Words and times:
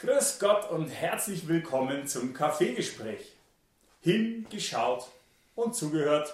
Grüß 0.00 0.38
Gott 0.38 0.70
und 0.70 0.86
herzlich 0.90 1.48
willkommen 1.48 2.06
zum 2.06 2.32
Kaffeegespräch. 2.32 3.32
Hingeschaut 4.00 5.08
und 5.56 5.74
zugehört. 5.74 6.32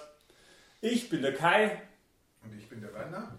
Ich 0.81 1.09
bin 1.09 1.23
der 1.23 1.33
Kai. 1.33 1.81
Und 2.43 2.55
ich 2.55 2.69
bin 2.69 2.79
der 2.81 2.93
Werner. 2.93 3.35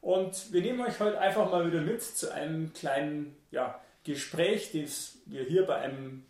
Und 0.00 0.52
wir 0.52 0.60
nehmen 0.60 0.80
euch 0.80 1.00
heute 1.00 1.18
einfach 1.18 1.50
mal 1.50 1.66
wieder 1.66 1.80
mit 1.80 2.00
zu 2.00 2.32
einem 2.32 2.72
kleinen 2.74 3.36
ja, 3.50 3.80
Gespräch, 4.04 4.70
das 4.72 5.16
wir 5.26 5.42
hier 5.42 5.66
bei 5.66 5.78
einem 5.78 6.24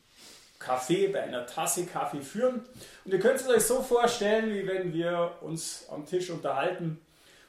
Kaffee, 0.59 1.09
bei 1.09 1.23
einer 1.23 1.45
Tasse 1.45 1.85
Kaffee 1.85 2.23
führen. 2.23 2.65
Und 3.05 3.13
ihr 3.13 3.21
könnt 3.21 3.39
es 3.39 3.47
euch 3.47 3.65
so 3.65 3.83
vorstellen, 3.83 4.55
wie 4.55 4.67
wenn 4.67 4.95
wir 4.95 5.37
uns 5.43 5.85
am 5.91 6.07
Tisch 6.07 6.31
unterhalten 6.31 6.99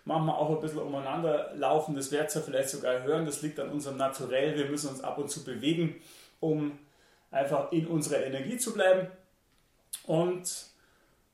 manchmal 0.06 0.36
auch 0.36 0.50
ein 0.50 0.62
bisschen 0.62 0.80
umeinander 0.80 1.54
laufen. 1.56 1.96
Das 1.96 2.12
werdet 2.12 2.36
ihr 2.36 2.42
vielleicht 2.42 2.70
sogar 2.70 3.04
hören. 3.04 3.26
Das 3.26 3.42
liegt 3.42 3.60
an 3.60 3.70
unserem 3.70 3.98
Naturell. 3.98 4.58
Wir 4.58 4.66
müssen 4.66 4.90
uns 4.90 5.02
ab 5.02 5.18
und 5.18 5.30
zu 5.30 5.44
bewegen, 5.44 6.02
um 6.40 6.80
einfach 7.30 7.72
in 7.72 7.88
unserer 7.88 8.24
Energie 8.24 8.58
zu 8.58 8.74
bleiben. 8.74 9.08
Und 10.04 10.66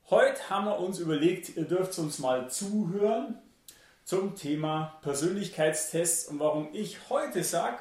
heute 0.10 0.50
haben 0.50 0.66
wir 0.66 0.80
uns 0.80 1.00
überlegt, 1.00 1.56
ihr 1.56 1.66
dürft 1.66 1.98
uns 2.00 2.20
mal 2.20 2.50
zuhören 2.50 3.40
zum 4.04 4.36
Thema 4.36 4.98
Persönlichkeitstests 5.02 6.30
und 6.30 6.40
warum 6.40 6.70
ich 6.74 7.10
heute 7.10 7.44
sage, 7.44 7.80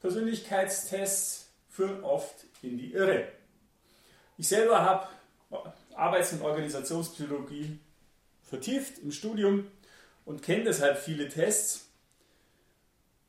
Persönlichkeitstests 0.00 1.50
führen 1.70 2.02
oft 2.02 2.34
in 2.62 2.78
die 2.78 2.92
Irre. 2.92 3.28
Ich 4.38 4.48
selber 4.48 4.82
habe 4.82 5.06
Arbeits- 5.94 6.32
und 6.32 6.42
Organisationspsychologie 6.42 7.78
vertieft 8.42 8.98
im 8.98 9.12
Studium 9.12 9.66
und 10.26 10.42
kenne 10.42 10.64
deshalb 10.64 10.98
viele 10.98 11.30
Tests. 11.30 11.88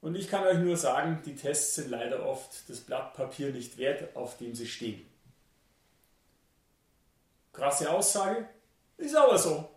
Und 0.02 0.16
ich 0.16 0.30
kann 0.30 0.44
euch 0.44 0.58
nur 0.58 0.76
sagen, 0.76 1.22
die 1.26 1.36
Tests 1.36 1.76
sind 1.76 1.90
leider 1.90 2.26
oft 2.26 2.70
das 2.70 2.82
Blatt 2.82 3.14
Papier 3.14 3.52
nicht 3.52 3.78
wert, 3.78 4.16
auf 4.16 4.38
dem 4.38 4.54
sie 4.54 4.68
stehen. 4.68 5.06
Krasse 7.54 7.90
Aussage, 7.90 8.48
ist 8.98 9.16
aber 9.16 9.38
so. 9.38 9.70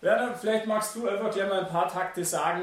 Werner, 0.00 0.34
vielleicht 0.34 0.66
magst 0.66 0.94
du 0.94 1.08
einfach 1.08 1.32
gleich 1.32 1.48
mal 1.48 1.60
ein 1.60 1.68
paar 1.68 1.88
Takte 1.88 2.24
sagen, 2.24 2.62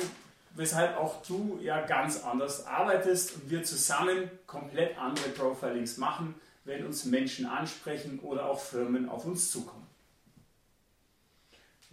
weshalb 0.51 0.97
auch 0.97 1.21
du 1.23 1.59
ja 1.61 1.85
ganz 1.85 2.23
anders 2.23 2.65
arbeitest 2.65 3.35
und 3.35 3.49
wir 3.49 3.63
zusammen 3.63 4.29
komplett 4.47 4.97
andere 4.97 5.29
Profilings 5.29 5.97
machen, 5.97 6.35
wenn 6.63 6.85
uns 6.85 7.05
Menschen 7.05 7.45
ansprechen 7.45 8.19
oder 8.19 8.45
auch 8.45 8.59
Firmen 8.59 9.09
auf 9.09 9.25
uns 9.25 9.51
zukommen. 9.51 9.84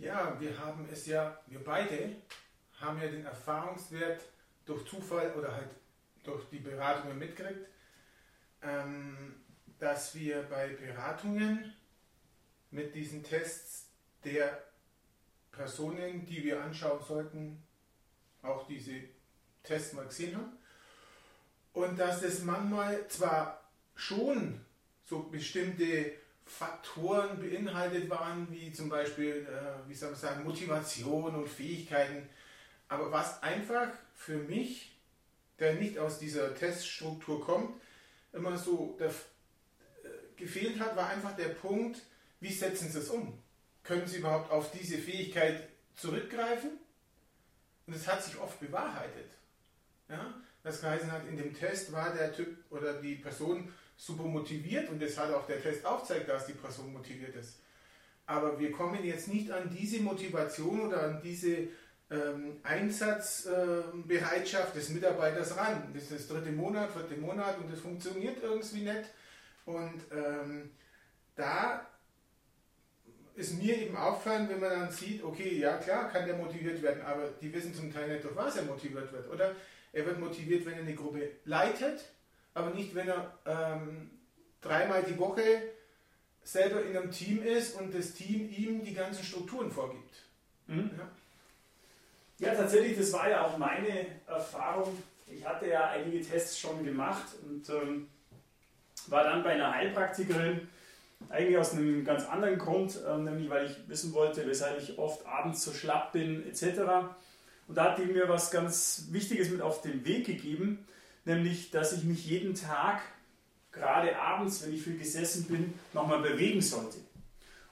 Ja, 0.02 0.36
wir 0.40 0.58
haben 0.58 0.88
es 0.90 1.06
ja, 1.06 1.38
wir 1.46 1.62
beide 1.62 2.16
haben 2.80 3.00
ja 3.00 3.06
den 3.06 3.24
Erfahrungswert 3.24 4.20
durch 4.66 4.84
Zufall 4.84 5.32
oder 5.34 5.54
halt 5.54 5.70
durch 6.24 6.44
die 6.50 6.58
Beratungen 6.58 7.20
mitgekriegt, 7.20 7.68
ähm, 8.64 9.36
dass 9.78 10.12
wir 10.16 10.42
bei 10.50 10.70
Beratungen 10.70 11.72
mit 12.72 12.96
diesen 12.96 13.22
Tests 13.22 13.90
der 14.24 14.64
Personen, 15.52 16.26
die 16.26 16.42
wir 16.42 16.60
anschauen 16.60 17.04
sollten, 17.06 17.62
auch 18.42 18.66
diese 18.66 19.04
Tests 19.62 19.92
mal 19.92 20.06
gesehen 20.06 20.34
haben. 20.34 20.58
Und 21.74 21.96
dass 21.96 22.24
es 22.24 22.42
manchmal 22.42 23.06
zwar 23.06 23.70
schon 23.94 24.64
so 25.04 25.22
bestimmte 25.22 26.21
Faktoren 26.44 27.40
beinhaltet 27.40 28.10
waren, 28.10 28.46
wie 28.50 28.72
zum 28.72 28.88
Beispiel, 28.88 29.46
äh, 29.48 29.88
wie 29.88 29.94
soll 29.94 30.10
man 30.10 30.18
sagen, 30.18 30.44
Motivation 30.44 31.34
und 31.34 31.48
Fähigkeiten. 31.48 32.28
Aber 32.88 33.10
was 33.10 33.42
einfach 33.42 33.88
für 34.14 34.36
mich, 34.36 34.92
der 35.58 35.74
nicht 35.74 35.98
aus 35.98 36.18
dieser 36.18 36.54
Teststruktur 36.54 37.44
kommt, 37.44 37.80
immer 38.32 38.56
so 38.58 38.96
der, 38.98 39.08
äh, 39.08 39.12
gefehlt 40.36 40.78
hat, 40.80 40.96
war 40.96 41.08
einfach 41.08 41.34
der 41.36 41.48
Punkt, 41.48 42.00
wie 42.40 42.52
setzen 42.52 42.90
Sie 42.90 42.98
es 42.98 43.08
um? 43.08 43.38
Können 43.84 44.06
Sie 44.06 44.18
überhaupt 44.18 44.50
auf 44.50 44.70
diese 44.72 44.98
Fähigkeit 44.98 45.68
zurückgreifen? 45.94 46.70
Und 47.86 47.94
es 47.94 48.06
hat 48.06 48.22
sich 48.22 48.38
oft 48.38 48.60
bewahrheitet. 48.60 49.30
Ja? 50.08 50.34
Das 50.62 50.80
geheißen 50.80 51.10
hat, 51.10 51.26
in 51.26 51.36
dem 51.36 51.54
Test 51.54 51.92
war 51.92 52.14
der 52.14 52.32
Typ 52.32 52.56
oder 52.70 53.00
die 53.00 53.16
Person 53.16 53.72
super 54.02 54.24
motiviert 54.24 54.90
und 54.90 55.00
das 55.00 55.16
hat 55.16 55.32
auch 55.32 55.46
der 55.46 55.62
Test 55.62 55.86
aufzeigt, 55.86 56.28
dass 56.28 56.46
die 56.46 56.54
Person 56.54 56.92
motiviert 56.92 57.36
ist. 57.36 57.60
Aber 58.26 58.58
wir 58.58 58.72
kommen 58.72 59.04
jetzt 59.04 59.28
nicht 59.28 59.48
an 59.50 59.70
diese 59.70 60.00
Motivation 60.00 60.80
oder 60.80 61.04
an 61.04 61.22
diese 61.22 61.68
ähm, 62.10 62.58
Einsatzbereitschaft 62.64 64.74
äh, 64.74 64.78
des 64.78 64.88
Mitarbeiters 64.88 65.56
ran. 65.56 65.88
Das 65.94 66.02
ist 66.02 66.10
das 66.12 66.26
dritte 66.26 66.50
Monat, 66.50 66.90
vierte 66.90 67.14
Monat 67.16 67.58
und 67.58 67.72
das 67.72 67.78
funktioniert 67.78 68.42
irgendwie 68.42 68.82
nicht. 68.82 69.04
Und 69.66 70.00
ähm, 70.10 70.72
da 71.36 71.86
ist 73.36 73.54
mir 73.54 73.82
eben 73.82 73.96
auffallen, 73.96 74.48
wenn 74.48 74.58
man 74.58 74.70
dann 74.70 74.90
sieht, 74.90 75.22
okay, 75.22 75.58
ja 75.58 75.76
klar, 75.76 76.10
kann 76.10 76.26
der 76.26 76.36
motiviert 76.36 76.82
werden, 76.82 77.02
aber 77.02 77.28
die 77.40 77.52
wissen 77.52 77.72
zum 77.72 77.92
Teil 77.92 78.08
nicht, 78.08 78.24
durch 78.24 78.34
was 78.34 78.56
er 78.56 78.64
motiviert 78.64 79.12
wird. 79.12 79.30
Oder 79.30 79.54
er 79.92 80.06
wird 80.06 80.18
motiviert, 80.18 80.66
wenn 80.66 80.74
er 80.74 80.80
eine 80.80 80.96
Gruppe 80.96 81.30
leitet 81.44 82.00
aber 82.54 82.70
nicht, 82.70 82.94
wenn 82.94 83.08
er 83.08 83.38
ähm, 83.46 84.10
dreimal 84.60 85.02
die 85.02 85.18
Woche 85.18 85.62
selber 86.42 86.82
in 86.84 86.96
einem 86.96 87.10
Team 87.10 87.42
ist 87.42 87.78
und 87.78 87.94
das 87.94 88.12
Team 88.14 88.50
ihm 88.50 88.84
die 88.84 88.94
ganzen 88.94 89.24
Strukturen 89.24 89.70
vorgibt. 89.70 90.14
Mhm. 90.66 90.90
Ja. 92.38 92.48
ja. 92.48 92.54
tatsächlich, 92.54 92.98
das 92.98 93.12
war 93.12 93.28
ja 93.28 93.46
auch 93.46 93.56
meine 93.58 94.06
Erfahrung. 94.26 94.96
Ich 95.26 95.46
hatte 95.46 95.68
ja 95.68 95.90
einige 95.90 96.20
Tests 96.20 96.58
schon 96.58 96.84
gemacht 96.84 97.26
und 97.48 97.68
ähm, 97.70 98.08
war 99.06 99.24
dann 99.24 99.42
bei 99.42 99.50
einer 99.50 99.72
Heilpraktikerin, 99.72 100.68
eigentlich 101.28 101.56
aus 101.56 101.72
einem 101.72 102.04
ganz 102.04 102.26
anderen 102.26 102.58
Grund, 102.58 102.98
äh, 103.06 103.16
nämlich 103.16 103.48
weil 103.48 103.66
ich 103.66 103.88
wissen 103.88 104.12
wollte, 104.12 104.46
weshalb 104.46 104.82
ich 104.82 104.98
oft 104.98 105.24
abends 105.24 105.62
so 105.64 105.72
schlapp 105.72 106.12
bin, 106.12 106.46
etc. 106.48 106.80
Und 107.68 107.76
da 107.76 107.92
hat 107.92 107.98
die 107.98 108.06
mir 108.06 108.28
was 108.28 108.50
ganz 108.50 109.06
Wichtiges 109.10 109.50
mit 109.50 109.62
auf 109.62 109.80
den 109.82 110.04
Weg 110.04 110.26
gegeben 110.26 110.84
nämlich 111.24 111.70
dass 111.70 111.92
ich 111.92 112.04
mich 112.04 112.26
jeden 112.26 112.54
Tag, 112.54 113.02
gerade 113.70 114.18
abends, 114.18 114.62
wenn 114.64 114.74
ich 114.74 114.82
viel 114.82 114.98
gesessen 114.98 115.44
bin, 115.44 115.74
nochmal 115.92 116.20
bewegen 116.20 116.60
sollte. 116.60 116.98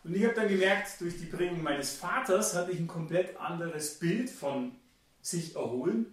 Und 0.03 0.17
ich 0.17 0.25
habe 0.25 0.35
dann 0.35 0.49
gemerkt, 0.49 1.01
durch 1.01 1.19
die 1.19 1.27
Prägung 1.27 1.63
meines 1.63 1.97
Vaters 1.97 2.55
hatte 2.55 2.73
ich 2.73 2.81
ein 2.81 2.89
komplett 2.89 3.39
anderes 3.39 3.99
Bild 3.99 4.31
von 4.31 4.73
sich 5.21 5.55
erholen, 5.55 6.07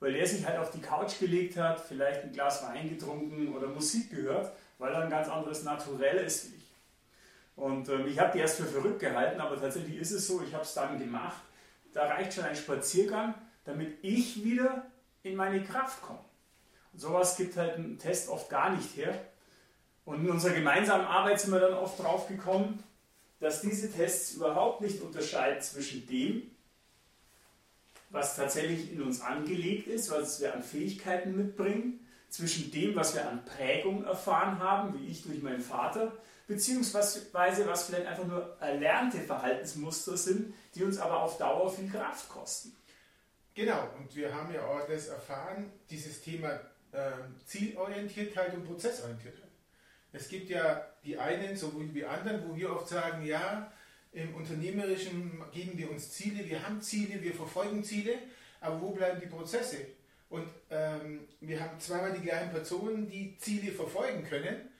weil 0.00 0.14
er 0.14 0.26
sich 0.26 0.46
halt 0.46 0.58
auf 0.58 0.70
die 0.70 0.80
Couch 0.80 1.18
gelegt 1.18 1.56
hat, 1.56 1.80
vielleicht 1.80 2.24
ein 2.24 2.32
Glas 2.32 2.62
Wein 2.62 2.90
getrunken 2.90 3.54
oder 3.54 3.68
Musik 3.68 4.10
gehört, 4.10 4.52
weil 4.78 4.92
er 4.92 5.04
ein 5.04 5.10
ganz 5.10 5.28
anderes 5.28 5.62
Naturell 5.62 6.18
ist 6.18 6.50
wie 6.50 6.56
ich. 6.56 6.74
Und 7.56 7.88
ähm, 7.88 8.06
ich 8.06 8.18
habe 8.18 8.32
die 8.32 8.40
erst 8.40 8.58
für 8.58 8.66
verrückt 8.66 9.00
gehalten, 9.00 9.40
aber 9.40 9.58
tatsächlich 9.58 9.96
ist 9.96 10.10
es 10.10 10.26
so, 10.26 10.42
ich 10.46 10.52
habe 10.52 10.64
es 10.64 10.74
dann 10.74 10.98
gemacht. 10.98 11.40
Da 11.94 12.06
reicht 12.06 12.34
schon 12.34 12.44
ein 12.44 12.54
Spaziergang, 12.54 13.34
damit 13.64 13.96
ich 14.02 14.44
wieder 14.44 14.84
in 15.22 15.36
meine 15.36 15.64
Kraft 15.64 16.02
komme. 16.02 16.25
Sowas 16.96 17.36
gibt 17.36 17.56
halt 17.56 17.78
ein 17.78 17.98
Test 17.98 18.28
oft 18.28 18.48
gar 18.48 18.70
nicht 18.70 18.96
her. 18.96 19.14
Und 20.04 20.24
in 20.24 20.30
unserer 20.30 20.54
gemeinsamen 20.54 21.04
Arbeit 21.04 21.40
sind 21.40 21.52
wir 21.52 21.60
dann 21.60 21.74
oft 21.74 21.98
drauf 21.98 22.28
gekommen, 22.28 22.82
dass 23.40 23.60
diese 23.60 23.92
Tests 23.92 24.34
überhaupt 24.34 24.80
nicht 24.80 25.02
unterscheiden 25.02 25.60
zwischen 25.60 26.06
dem, 26.06 26.50
was 28.10 28.36
tatsächlich 28.36 28.92
in 28.92 29.02
uns 29.02 29.20
angelegt 29.20 29.88
ist, 29.88 30.10
was 30.10 30.40
wir 30.40 30.54
an 30.54 30.62
Fähigkeiten 30.62 31.36
mitbringen, 31.36 32.06
zwischen 32.28 32.70
dem, 32.70 32.94
was 32.96 33.14
wir 33.14 33.28
an 33.28 33.44
Prägung 33.44 34.04
erfahren 34.04 34.58
haben, 34.58 34.98
wie 34.98 35.06
ich 35.06 35.22
durch 35.22 35.42
meinen 35.42 35.60
Vater, 35.60 36.12
beziehungsweise 36.46 37.66
was 37.66 37.84
vielleicht 37.84 38.06
einfach 38.06 38.26
nur 38.26 38.56
erlernte 38.60 39.18
Verhaltensmuster 39.18 40.16
sind, 40.16 40.54
die 40.74 40.84
uns 40.84 40.98
aber 40.98 41.20
auf 41.20 41.38
Dauer 41.38 41.70
viel 41.70 41.90
Kraft 41.90 42.28
kosten. 42.28 42.76
Genau, 43.54 43.88
und 43.98 44.14
wir 44.14 44.34
haben 44.34 44.52
ja 44.52 44.64
auch 44.64 44.86
das 44.86 45.08
erfahren, 45.08 45.72
dieses 45.88 46.20
Thema 46.20 46.60
ähm, 46.96 47.36
Zielorientiertheit 47.44 48.54
und 48.54 48.64
Prozessorientiertheit. 48.64 49.42
Es 50.12 50.28
gibt 50.28 50.48
ja 50.48 50.86
die 51.04 51.18
einen 51.18 51.56
sowohl 51.56 51.92
wie 51.94 52.04
anderen, 52.04 52.48
wo 52.48 52.56
wir 52.56 52.72
oft 52.72 52.88
sagen, 52.88 53.24
ja, 53.24 53.70
im 54.12 54.34
Unternehmerischen 54.34 55.42
geben 55.52 55.76
wir 55.76 55.90
uns 55.90 56.12
Ziele, 56.12 56.48
wir 56.48 56.66
haben 56.66 56.80
Ziele, 56.80 57.22
wir 57.22 57.34
verfolgen 57.34 57.84
Ziele, 57.84 58.14
aber 58.60 58.80
wo 58.80 58.90
bleiben 58.92 59.20
die 59.20 59.26
Prozesse? 59.26 59.76
Und 60.30 60.48
ähm, 60.70 61.28
wir 61.40 61.60
haben 61.60 61.78
zweimal 61.78 62.14
die 62.14 62.22
gleichen 62.22 62.50
Personen, 62.50 63.10
die 63.10 63.36
Ziele 63.36 63.72
verfolgen 63.72 64.24
können, 64.24 64.70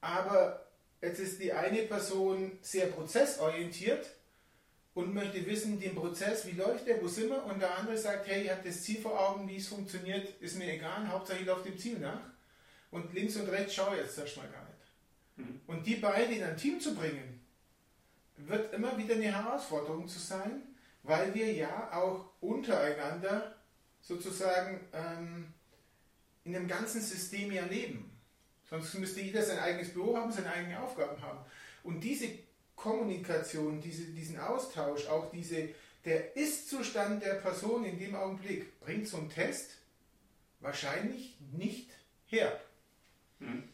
aber 0.00 0.66
jetzt 1.00 1.20
ist 1.20 1.40
die 1.40 1.52
eine 1.52 1.82
Person 1.82 2.58
sehr 2.62 2.86
prozessorientiert 2.86 4.10
und 5.00 5.14
möchte 5.14 5.44
wissen, 5.46 5.80
den 5.80 5.94
Prozess, 5.94 6.46
wie 6.46 6.52
läuft 6.52 6.86
der, 6.86 7.02
wo 7.02 7.08
sind 7.08 7.30
wir? 7.30 7.44
Und 7.44 7.60
der 7.60 7.76
andere 7.78 7.96
sagt, 7.96 8.28
hey, 8.28 8.44
ich 8.44 8.50
habe 8.50 8.60
das 8.62 8.82
Ziel 8.82 9.00
vor 9.00 9.18
Augen, 9.18 9.48
wie 9.48 9.56
es 9.56 9.68
funktioniert, 9.68 10.40
ist 10.40 10.56
mir 10.56 10.72
egal, 10.72 11.08
Hauptsache 11.08 11.40
ich 11.40 11.46
laufe 11.46 11.68
dem 11.68 11.78
Ziel 11.78 11.98
nach. 11.98 12.20
Und 12.90 13.12
links 13.14 13.36
und 13.36 13.48
rechts 13.48 13.74
schaue 13.74 13.96
ich 13.96 14.02
jetzt 14.02 14.18
erstmal 14.18 14.48
gar 14.48 14.64
nicht. 14.64 14.76
Mhm. 15.36 15.60
Und 15.66 15.86
die 15.86 15.96
beiden 15.96 16.36
in 16.36 16.44
ein 16.44 16.56
Team 16.56 16.80
zu 16.80 16.94
bringen, 16.94 17.40
wird 18.36 18.74
immer 18.74 18.96
wieder 18.98 19.14
eine 19.14 19.32
Herausforderung 19.32 20.06
zu 20.06 20.18
sein, 20.18 20.62
weil 21.02 21.34
wir 21.34 21.52
ja 21.52 21.90
auch 21.92 22.30
untereinander 22.40 23.56
sozusagen 24.02 24.80
ähm, 24.92 25.52
in 26.44 26.52
dem 26.52 26.68
ganzen 26.68 27.00
System 27.00 27.52
ja 27.52 27.64
leben. 27.64 28.10
Sonst 28.68 28.94
müsste 28.94 29.20
jeder 29.20 29.42
sein 29.42 29.58
eigenes 29.58 29.92
Büro 29.92 30.16
haben, 30.16 30.30
seine 30.30 30.52
eigenen 30.52 30.78
Aufgaben 30.78 31.20
haben. 31.20 31.40
Und 31.82 32.00
diese 32.00 32.28
Kommunikation, 32.80 33.80
diese, 33.80 34.04
diesen 34.04 34.38
Austausch, 34.40 35.06
auch 35.06 35.30
diese, 35.30 35.68
der 36.04 36.34
Ist-Zustand 36.34 37.22
der 37.22 37.34
Person 37.34 37.84
in 37.84 37.98
dem 37.98 38.14
Augenblick, 38.14 38.80
bringt 38.80 39.12
ein 39.12 39.28
Test 39.28 39.72
wahrscheinlich 40.60 41.36
nicht 41.52 41.90
her. 42.26 42.58
Hm. 43.38 43.64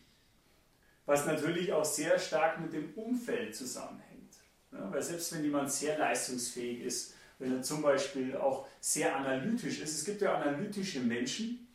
Was 1.04 1.24
natürlich 1.24 1.72
auch 1.72 1.84
sehr 1.84 2.18
stark 2.18 2.60
mit 2.60 2.72
dem 2.72 2.94
Umfeld 2.94 3.54
zusammenhängt. 3.54 4.34
Ja, 4.72 4.90
weil 4.92 5.02
selbst 5.02 5.32
wenn 5.32 5.44
jemand 5.44 5.70
sehr 5.70 5.96
leistungsfähig 5.98 6.82
ist, 6.82 7.14
wenn 7.38 7.56
er 7.56 7.62
zum 7.62 7.82
Beispiel 7.82 8.36
auch 8.36 8.66
sehr 8.80 9.14
analytisch 9.14 9.80
ist, 9.80 9.94
es 9.94 10.04
gibt 10.04 10.20
ja 10.20 10.34
analytische 10.34 11.00
Menschen, 11.00 11.68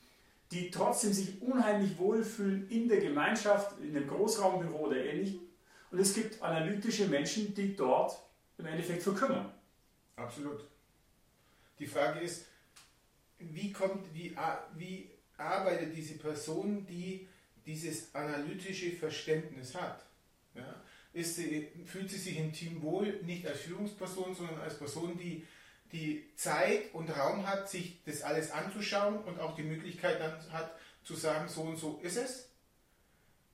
die 0.52 0.70
trotzdem 0.70 1.14
sich 1.14 1.42
unheimlich 1.42 1.98
wohlfühlen 1.98 2.70
in 2.70 2.90
der 2.90 3.00
Gemeinschaft, 3.00 3.80
in 3.80 3.96
einem 3.96 4.08
Großraumbüro 4.08 4.88
oder 4.88 4.98
ähnlichem. 4.98 5.51
Und 5.92 6.00
es 6.00 6.14
gibt 6.14 6.42
analytische 6.42 7.08
Menschen, 7.08 7.54
die 7.54 7.76
dort 7.76 8.18
im 8.58 8.66
Endeffekt 8.66 9.04
verkümmern. 9.04 9.52
Absolut. 10.16 10.66
Die 11.80 11.88
Frage 11.88 12.22
ist, 12.22 12.46
wie, 13.40 13.72
kommt, 13.72 14.14
wie, 14.14 14.36
wie 14.76 15.10
arbeitet 15.38 15.96
diese 15.96 16.18
Person, 16.18 16.86
die 16.86 17.28
dieses 17.66 18.14
analytische 18.16 18.92
Verständnis 18.92 19.76
hat? 19.76 20.06
Ja? 20.56 20.76
Ist 21.14 21.36
sie, 21.36 21.70
fühlt 21.86 22.10
sie 22.10 22.18
sich 22.18 22.38
im 22.38 22.54
Team 22.54 22.82
wohl, 22.82 23.22
nicht 23.24 23.46
als 23.46 23.62
Führungsperson, 23.62 24.34
sondern 24.34 24.62
als 24.62 24.78
Person, 24.78 25.18
die 25.18 25.46
die 25.92 26.30
Zeit 26.36 26.94
und 26.94 27.10
Raum 27.10 27.46
hat, 27.46 27.70
sich 27.70 28.02
das 28.06 28.22
alles 28.22 28.52
anzuschauen 28.52 29.18
und 29.26 29.40
auch 29.40 29.56
die 29.56 29.64
Möglichkeit 29.64 30.22
dann 30.22 30.54
hat 30.54 30.78
zu 31.04 31.16
sagen, 31.16 31.50
so 31.50 31.62
und 31.64 31.78
so 31.78 32.00
ist 32.02 32.16
es? 32.16 32.51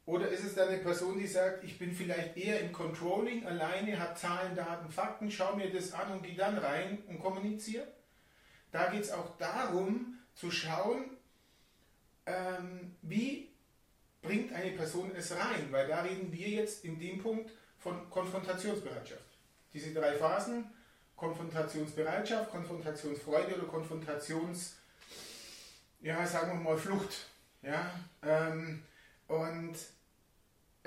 Oder 0.07 0.30
ist 0.30 0.45
es 0.45 0.56
dann 0.56 0.69
eine 0.69 0.77
Person, 0.77 1.19
die 1.19 1.27
sagt, 1.27 1.65
ich 1.65 1.77
bin 1.77 1.92
vielleicht 1.92 2.38
eher 2.38 2.62
im 2.62 2.71
Controlling 2.71 3.45
alleine, 3.45 4.00
habe 4.00 4.15
Zahlen, 4.15 4.56
Daten, 4.56 4.89
Fakten, 4.89 5.30
schaue 5.30 5.57
mir 5.57 5.69
das 5.69 5.92
an 5.92 6.13
und 6.13 6.24
gehe 6.24 6.33
dann 6.33 6.57
rein 6.57 7.00
und 7.07 7.19
kommuniziere? 7.19 7.86
Da 8.71 8.89
geht 8.89 9.04
es 9.04 9.12
auch 9.12 9.38
darum 9.38 10.18
zu 10.33 10.50
schauen, 10.50 11.18
ähm, 12.25 12.95
wie 13.01 13.50
bringt 14.21 14.54
eine 14.54 14.71
Person 14.71 15.12
es 15.13 15.33
rein, 15.33 15.68
weil 15.71 15.89
da 15.89 16.01
reden 16.04 16.31
wir 16.31 16.48
jetzt 16.48 16.86
in 16.86 16.98
dem 16.98 17.21
Punkt 17.21 17.51
von 17.77 18.10
Konfrontationsbereitschaft. 18.10 19.21
Diese 19.74 19.94
drei 19.94 20.13
Phasen, 20.13 20.71
Konfrontationsbereitschaft, 21.18 22.50
Konfrontationsfreude 22.50 23.56
oder 23.56 23.68
Konfrontations, 23.68 24.77
ja, 26.00 26.25
sagen 26.25 26.63
wir 26.63 26.71
mal 26.71 26.77
Flucht. 26.77 27.27
Ja, 27.62 27.92
ähm, 28.24 28.83
und 29.27 29.75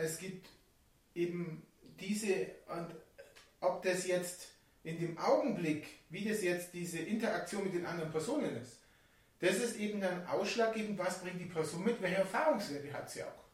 es 0.03 0.19
gibt 0.19 0.49
eben 1.15 1.63
diese, 2.01 2.47
und 2.69 2.95
ob 3.61 3.83
das 3.83 4.07
jetzt 4.07 4.49
in 4.83 4.99
dem 4.99 5.19
Augenblick, 5.19 5.87
wie 6.09 6.29
das 6.29 6.43
jetzt 6.43 6.73
diese 6.73 6.99
Interaktion 6.99 7.65
mit 7.65 7.75
den 7.75 7.87
anderen 7.87 8.11
Personen 8.11 8.57
ist, 8.57 8.79
das 9.41 9.57
ist 9.57 9.77
eben 9.77 10.01
dann 10.01 10.27
ausschlaggebend, 10.27 10.99
was 10.99 11.21
bringt 11.21 11.41
die 11.41 11.47
Person 11.47 11.85
mit, 11.85 12.01
welche 12.03 12.17
Erfahrungswerte 12.17 12.93
hat 12.93 13.11
sie 13.11 13.23
auch. 13.23 13.45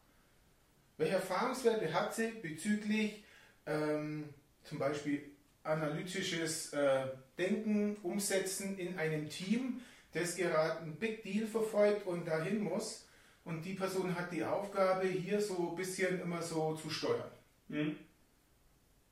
Welche 0.97 1.15
Erfahrungswerte 1.15 1.93
hat 1.93 2.13
sie 2.13 2.31
bezüglich 2.41 3.23
ähm, 3.65 4.33
zum 4.63 4.79
Beispiel 4.79 5.31
analytisches 5.63 6.73
äh, 6.73 7.07
Denken, 7.37 7.97
Umsetzen 8.03 8.77
in 8.77 8.97
einem 8.97 9.29
Team, 9.29 9.81
das 10.13 10.35
gerade 10.35 10.79
einen 10.79 10.95
Big 10.95 11.23
Deal 11.23 11.45
verfolgt 11.45 12.07
und 12.07 12.25
dahin 12.25 12.61
muss 12.61 13.06
und 13.47 13.63
die 13.63 13.75
Person 13.75 14.13
hat 14.13 14.31
die 14.31 14.43
Aufgabe, 14.43 15.07
hier 15.07 15.39
so 15.39 15.69
ein 15.69 15.75
bisschen 15.75 16.19
immer 16.21 16.41
so 16.41 16.75
zu 16.75 16.89
steuern. 16.89 17.31
Mhm. 17.69 17.95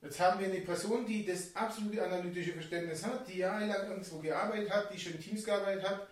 Jetzt 0.01 0.19
haben 0.19 0.39
wir 0.41 0.47
eine 0.47 0.59
Person, 0.59 1.05
die 1.05 1.25
das 1.25 1.55
absolute 1.55 2.03
analytische 2.03 2.51
Verständnis 2.51 3.03
hat, 3.05 3.27
die 3.27 3.37
jahrelang 3.39 3.89
irgendwo 3.89 4.19
gearbeitet 4.19 4.69
hat, 4.69 4.93
die 4.93 4.99
schon 4.99 5.13
in 5.13 5.21
Teams 5.21 5.45
gearbeitet 5.45 5.89
hat, 5.89 6.07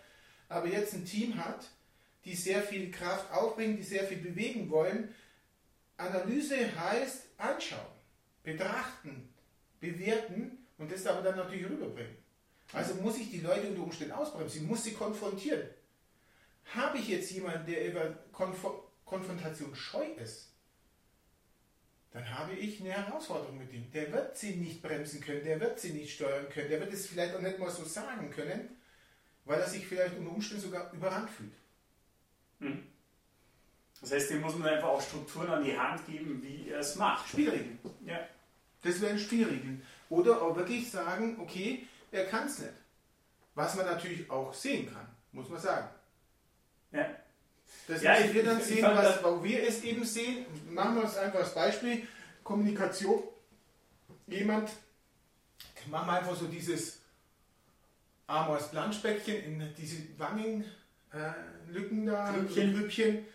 aber 0.47 0.67
jetzt 0.67 0.93
ein 0.93 1.05
Team 1.05 1.37
hat, 1.37 1.67
die 2.23 2.33
sehr 2.33 2.61
viel 2.61 2.89
Kraft 2.91 3.29
aufbringen, 3.29 3.75
die 3.75 3.83
sehr 3.83 4.05
viel 4.05 4.19
bewegen 4.19 4.69
wollen. 4.69 5.13
Analyse 5.97 6.55
heißt 6.79 7.25
anschauen, 7.37 7.81
betrachten, 8.41 9.33
bewerten 9.81 10.65
und 10.77 10.89
das 10.89 11.05
aber 11.05 11.21
dann 11.21 11.35
natürlich 11.35 11.69
rüberbringen. 11.69 12.15
Also 12.71 12.95
muss 12.95 13.17
ich 13.17 13.29
die 13.29 13.41
Leute 13.41 13.67
unter 13.67 13.83
Umständen 13.83 14.13
ausbremsen, 14.13 14.65
muss 14.65 14.85
sie 14.85 14.93
konfrontieren. 14.93 15.63
Habe 16.65 16.97
ich 16.97 17.07
jetzt 17.07 17.31
jemanden, 17.31 17.65
der 17.65 17.87
über 17.87 18.13
Konf 18.31 18.65
Konfrontation 19.05 19.75
scheu 19.75 20.05
ist, 20.17 20.53
dann 22.11 22.37
habe 22.37 22.53
ich 22.53 22.79
eine 22.79 22.91
Herausforderung 22.91 23.57
mit 23.57 23.73
ihm. 23.73 23.91
Der 23.91 24.11
wird 24.11 24.37
sie 24.37 24.55
nicht 24.55 24.81
bremsen 24.81 25.19
können, 25.19 25.43
der 25.43 25.59
wird 25.59 25.79
sie 25.79 25.93
nicht 25.93 26.15
steuern 26.15 26.47
können, 26.49 26.69
der 26.69 26.79
wird 26.79 26.93
es 26.93 27.07
vielleicht 27.07 27.35
auch 27.35 27.41
nicht 27.41 27.59
mal 27.59 27.69
so 27.69 27.83
sagen 27.83 28.29
können, 28.31 28.77
weil 29.45 29.59
er 29.59 29.67
sich 29.67 29.85
vielleicht 29.85 30.17
unter 30.17 30.31
Umständen 30.31 30.63
sogar 30.63 30.91
überrannt 30.93 31.29
fühlt. 31.29 31.53
Hm. 32.59 32.87
Das 33.99 34.11
heißt, 34.11 34.31
dem 34.31 34.41
muss 34.41 34.57
man 34.57 34.67
einfach 34.67 34.89
auch 34.89 35.01
Strukturen 35.01 35.49
an 35.49 35.63
die 35.63 35.77
Hand 35.77 36.05
geben, 36.05 36.41
wie 36.43 36.69
er 36.69 36.79
es 36.79 36.95
macht. 36.95 37.29
Spielregeln. 37.29 37.79
Ja. 38.05 38.27
Das 38.81 38.99
wären 39.01 39.17
Spielregeln. 39.17 39.81
Oder 40.09 40.41
auch 40.41 40.55
wirklich 40.55 40.91
sagen, 40.91 41.39
okay, 41.39 41.87
er 42.11 42.25
kann 42.25 42.47
es 42.47 42.59
nicht. 42.59 42.73
Was 43.55 43.75
man 43.75 43.85
natürlich 43.85 44.29
auch 44.29 44.53
sehen 44.53 44.91
kann, 44.91 45.07
muss 45.31 45.49
man 45.49 45.59
sagen. 45.59 45.87
Ja. 46.93 47.09
Das 47.87 48.01
ja, 48.01 48.17
ich, 48.17 48.33
wir 48.33 48.43
dann 48.43 48.59
ich, 48.59 48.65
sehen, 48.65 48.83
was, 48.83 49.23
wo 49.23 49.43
wir 49.43 49.67
es 49.67 49.83
eben 49.83 50.05
sehen. 50.05 50.45
Machen 50.69 50.95
wir 50.95 51.03
uns 51.03 51.17
einfach 51.17 51.39
als 51.39 51.53
Beispiel. 51.53 52.07
Kommunikation. 52.43 53.23
Jemand, 54.27 54.69
machen 55.87 56.07
wir 56.07 56.13
einfach 56.13 56.35
so 56.35 56.45
dieses 56.47 56.99
Amors 58.27 58.71
Planschbäckchen 58.71 59.43
in 59.43 59.73
diese 59.77 59.97
Wangenlücken 60.17 62.07
äh, 62.07 62.11
da, 62.11 62.31
Grüppchen. 62.31 62.73
Grüppchen. 62.73 63.25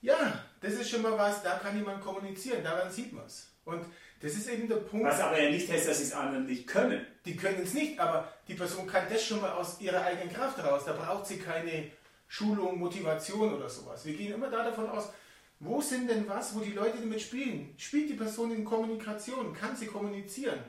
Ja, 0.00 0.44
das 0.60 0.74
ist 0.74 0.90
schon 0.90 1.02
mal 1.02 1.18
was, 1.18 1.42
da 1.42 1.58
kann 1.58 1.76
jemand 1.76 2.00
kommunizieren, 2.02 2.62
daran 2.62 2.90
sieht 2.90 3.12
man 3.12 3.26
es. 3.26 3.48
Und 3.64 3.84
das 4.20 4.32
ist 4.32 4.48
eben 4.48 4.68
der 4.68 4.76
Punkt. 4.76 5.04
Was 5.04 5.20
aber 5.20 5.42
ja 5.42 5.50
nicht 5.50 5.68
heißt, 5.68 5.88
dass 5.88 5.98
sie 5.98 6.04
es 6.04 6.12
anderen 6.12 6.46
nicht 6.46 6.66
können. 6.66 7.04
Die 7.24 7.36
können 7.36 7.62
es 7.62 7.74
nicht, 7.74 7.98
aber 7.98 8.32
die 8.46 8.54
Person 8.54 8.86
kann 8.86 9.04
das 9.10 9.24
schon 9.24 9.40
mal 9.40 9.50
aus 9.50 9.80
ihrer 9.80 10.02
eigenen 10.02 10.32
Kraft 10.32 10.56
heraus. 10.58 10.84
Da 10.86 10.92
braucht 10.92 11.26
sie 11.26 11.38
keine 11.38 11.90
Schulung, 12.28 12.78
Motivation 12.78 13.54
oder 13.54 13.68
sowas. 13.68 14.04
Wir 14.04 14.16
gehen 14.16 14.34
immer 14.34 14.50
da 14.50 14.64
davon 14.64 14.88
aus, 14.88 15.10
wo 15.58 15.80
sind 15.80 16.08
denn 16.08 16.28
was, 16.28 16.54
wo 16.54 16.60
die 16.60 16.72
Leute 16.72 16.98
damit 16.98 17.20
spielen? 17.20 17.74
Spielt 17.78 18.10
die 18.10 18.14
Person 18.14 18.50
in 18.52 18.64
Kommunikation? 18.64 19.54
Kann 19.54 19.76
sie 19.76 19.86
kommunizieren? 19.86 20.60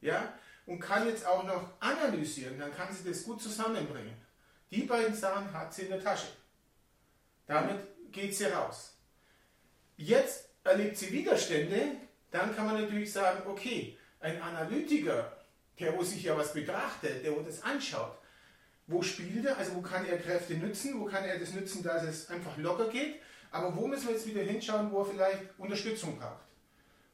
Ja? 0.00 0.32
Und 0.64 0.80
kann 0.80 1.06
jetzt 1.06 1.26
auch 1.26 1.44
noch 1.44 1.70
analysieren, 1.80 2.58
dann 2.58 2.72
kann 2.74 2.94
sie 2.94 3.08
das 3.08 3.24
gut 3.24 3.42
zusammenbringen. 3.42 4.14
Die 4.70 4.84
beiden 4.84 5.14
Sachen 5.14 5.52
hat 5.52 5.74
sie 5.74 5.82
in 5.82 5.90
der 5.90 6.02
Tasche. 6.02 6.28
Damit 7.46 7.80
geht 8.10 8.34
sie 8.34 8.44
raus. 8.44 8.96
Jetzt 9.96 10.48
erlebt 10.64 10.96
sie 10.96 11.12
Widerstände, 11.12 11.96
dann 12.30 12.54
kann 12.56 12.66
man 12.66 12.80
natürlich 12.80 13.12
sagen, 13.12 13.42
okay, 13.46 13.98
ein 14.20 14.40
Analytiker, 14.40 15.36
der 15.78 15.96
wo 15.96 16.02
sich 16.02 16.22
ja 16.22 16.36
was 16.36 16.54
betrachtet, 16.54 17.24
der 17.24 17.36
wo 17.36 17.40
das 17.40 17.62
anschaut, 17.62 18.16
wo 18.86 19.02
spielt 19.02 19.44
er, 19.44 19.56
also 19.56 19.76
wo 19.76 19.80
kann 19.80 20.04
er 20.06 20.18
Kräfte 20.18 20.54
nützen, 20.54 21.00
wo 21.00 21.04
kann 21.04 21.24
er 21.24 21.38
das 21.38 21.54
nützen, 21.54 21.82
dass 21.82 22.02
es 22.02 22.30
einfach 22.30 22.56
locker 22.58 22.88
geht, 22.88 23.16
aber 23.50 23.74
wo 23.76 23.86
müssen 23.86 24.08
wir 24.08 24.14
jetzt 24.14 24.26
wieder 24.26 24.42
hinschauen, 24.42 24.90
wo 24.90 25.00
er 25.00 25.06
vielleicht 25.06 25.42
Unterstützung 25.58 26.18
braucht, 26.18 26.42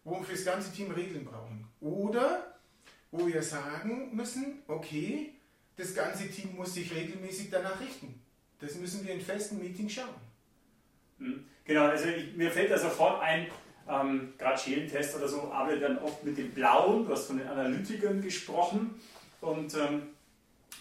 wo 0.05 0.19
wir 0.19 0.25
für 0.25 0.33
das 0.33 0.45
ganze 0.45 0.73
Team 0.73 0.91
Regeln 0.93 1.25
brauchen. 1.25 1.69
Oder 1.81 2.57
wo 3.11 3.27
wir 3.27 3.43
sagen 3.43 4.15
müssen, 4.15 4.63
okay, 4.69 5.35
das 5.77 5.95
ganze 5.95 6.29
Team 6.29 6.57
muss 6.57 6.75
sich 6.75 6.95
regelmäßig 6.95 7.51
danach 7.51 7.81
richten. 7.81 8.21
Das 8.61 8.75
müssen 8.77 9.07
wir 9.07 9.15
in 9.15 9.21
festen 9.21 9.59
Meetings 9.59 9.93
schauen. 9.93 10.09
Hm. 11.19 11.45
Genau, 11.65 11.87
also 11.87 12.09
ich, 12.09 12.35
mir 12.35 12.51
fällt 12.51 12.71
da 12.71 12.79
sofort 12.79 13.23
ein, 13.23 13.47
ähm, 13.89 14.35
gerade 14.39 14.59
Schälentest 14.59 15.17
oder 15.17 15.29
so, 15.29 15.51
arbeitet 15.51 15.83
dann 15.83 15.99
oft 15.99 16.25
mit 16.25 16.37
dem 16.39 16.51
Blauen, 16.53 17.05
du 17.05 17.13
hast 17.13 17.27
von 17.27 17.39
den 17.39 17.47
Analytikern 17.47 18.23
gesprochen 18.23 19.01
und 19.41 19.75
ähm, 19.75 20.03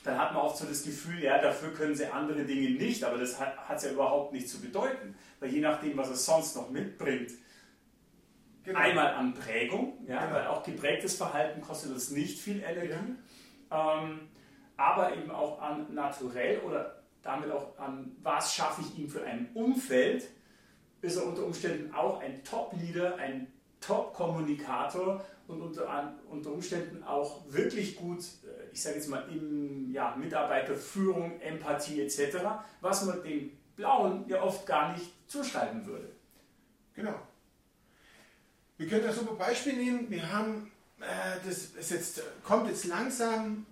dann 0.08 0.18
hat 0.18 0.34
man 0.34 0.44
oft 0.44 0.58
so 0.58 0.66
das 0.66 0.84
Gefühl, 0.84 1.22
ja, 1.22 1.38
dafür 1.38 1.74
können 1.74 1.94
sie 1.94 2.06
andere 2.08 2.46
Dinge 2.46 2.70
nicht, 2.72 3.04
aber 3.04 3.18
das 3.18 3.38
hat 3.40 3.76
es 3.76 3.84
ja 3.84 3.92
überhaupt 3.92 4.32
nicht 4.32 4.48
zu 4.48 4.62
bedeuten, 4.62 5.16
weil 5.42 5.50
je 5.50 5.60
nachdem, 5.60 5.98
was 5.98 6.10
er 6.10 6.16
sonst 6.16 6.56
noch 6.56 6.70
mitbringt, 6.70 7.32
genau. 8.64 8.80
einmal 8.80 9.14
an 9.16 9.34
Prägung, 9.34 10.06
ja, 10.08 10.22
genau. 10.22 10.36
weil 10.36 10.48
auch 10.48 10.64
geprägtes 10.64 11.18
Verhalten 11.18 11.60
kostet 11.60 11.92
uns 11.92 12.12
nicht 12.12 12.40
viel 12.40 12.64
Energie, 12.64 13.18
ja. 13.70 14.02
ähm, 14.02 14.30
aber 14.78 15.14
eben 15.14 15.30
auch 15.30 15.62
an 15.62 15.94
Naturell 15.94 16.60
oder 16.60 17.04
damit 17.22 17.52
auch 17.52 17.78
an, 17.78 18.16
was 18.24 18.56
schaffe 18.56 18.82
ich 18.82 18.98
ihm 18.98 19.10
für 19.10 19.26
ein 19.26 19.50
Umfeld, 19.56 20.24
ist 21.02 21.18
er 21.18 21.26
unter 21.26 21.46
Umständen 21.46 21.94
auch 21.94 22.22
ein 22.22 22.46
Top-Leader, 22.46 23.18
ein 23.18 23.52
Top-Kommunikator 23.82 25.26
und 25.48 25.62
unter, 25.62 26.14
unter 26.30 26.52
Umständen 26.52 27.04
auch 27.04 27.42
wirklich 27.48 27.96
gut, 27.96 28.20
äh, 28.20 28.72
ich 28.74 28.82
sage 28.82 28.98
jetzt 28.98 29.10
mal, 29.10 29.28
in 29.30 29.92
ja, 29.92 30.16
Mitarbeiterführung, 30.16 31.40
Empathie 31.40 32.02
etc., 32.02 32.38
was 32.82 33.06
man 33.06 33.24
dem 33.24 33.52
Blauen 33.76 34.28
ja 34.28 34.42
oft 34.42 34.66
gar 34.66 34.94
nicht 34.94 35.12
zuschreiben 35.28 35.86
würde. 35.86 36.10
Genau. 36.94 37.16
Wir 38.78 38.88
können 38.88 39.08
ein 39.08 39.14
super 39.14 39.36
Beispiel 39.36 39.74
nehmen. 39.74 40.10
Wir 40.10 40.32
haben, 40.32 40.72
äh, 41.00 41.46
das 41.46 41.66
ist 41.66 41.92
jetzt, 41.92 42.22
kommt 42.44 42.68
jetzt 42.68 42.86
langsam 42.86 43.66